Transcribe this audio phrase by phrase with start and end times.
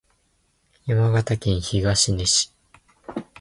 [0.87, 2.51] 山形県東根市